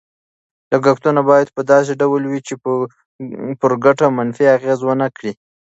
[0.71, 2.53] لګښتونه باید په داسې ډول وي چې
[3.61, 5.33] پر ګټه منفي اغېز ونه کړي.